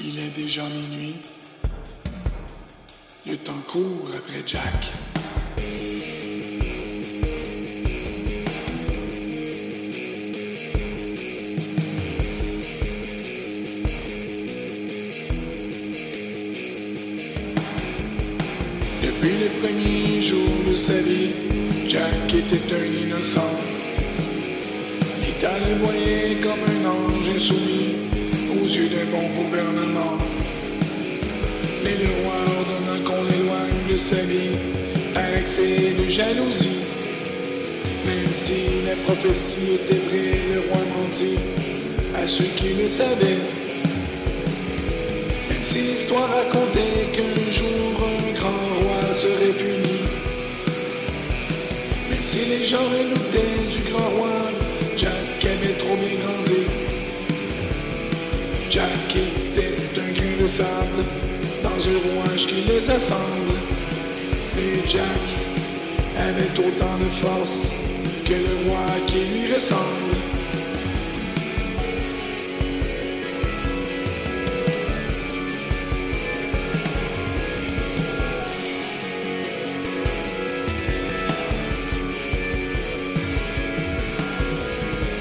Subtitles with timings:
[0.00, 1.16] Il est déjà minuit.
[3.26, 4.92] Le temps court après Jack.
[19.02, 21.32] Depuis les premiers jours de sa vie,
[21.86, 23.40] Jack était un innocent.
[25.44, 28.03] Le voyait comme un ange insoumis
[28.76, 30.18] yeux d'un bon gouvernement.
[31.84, 34.50] Mais le roi ordonna qu'on l'éloigne de sa vie
[35.14, 36.80] par excès de jalousie.
[38.04, 41.38] Même si la prophétie était vraie, le roi mentit
[42.16, 43.42] à ceux qui le savaient.
[45.48, 49.98] Même si l'histoire racontait qu'un jour un grand roi serait puni.
[52.10, 54.30] Même si les gens redoutaient du grand roi,
[55.46, 56.43] avait trop bien.
[58.74, 61.04] Jack était un grain de sable
[61.62, 63.54] dans un rouage qui les assemble.
[64.58, 65.04] Et Jack
[66.18, 67.72] avait autant de force
[68.26, 70.16] que le roi qui lui ressemble.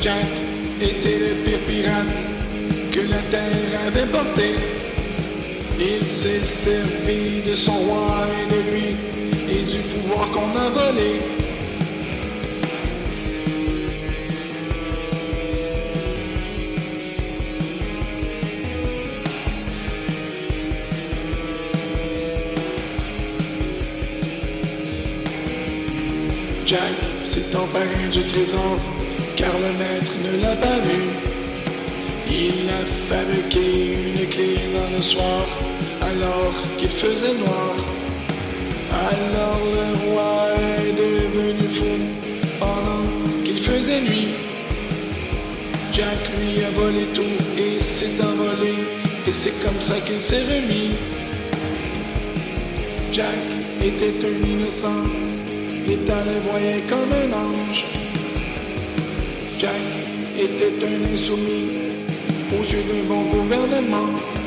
[0.01, 0.25] Jack
[0.81, 2.32] était le pire pirate
[2.93, 4.53] que la terre avait porté.
[5.79, 8.89] Il s'est servi de son roi et de lui
[9.49, 11.21] et du pouvoir qu'on a volé.
[26.67, 26.79] Jack
[27.23, 28.77] s'est emparé du trésor
[29.35, 31.22] car le maître ne l'a pas vu.
[32.35, 35.45] Il a fabriqué une clé dans le soir
[36.01, 37.75] alors qu'il faisait noir.
[38.91, 40.47] Alors le roi
[40.79, 41.93] est devenu fou
[42.59, 43.05] pendant
[43.45, 44.29] qu'il faisait nuit.
[45.93, 48.73] Jack lui a volé tout et s'est envolé
[49.27, 50.95] et c'est comme ça qu'il s'est remis.
[53.11, 53.43] Jack
[53.79, 55.03] était un innocent,
[55.87, 57.85] l'État le voyait comme un ange.
[59.59, 59.83] Jack
[60.35, 61.92] était un insoumis
[62.59, 64.42] aux yeux d'un bon gouvernement.